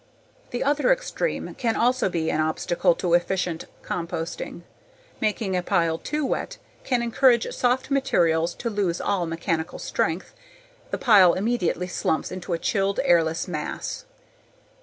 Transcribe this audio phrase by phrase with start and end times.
[0.49, 4.63] The other extreme can also be an obstacle to efficient composting.
[5.19, 10.33] Making a pile too wet can encourage soft materials to lose all mechanical strength,
[10.89, 14.05] the pile immediately slumps into a chilled, airless mass.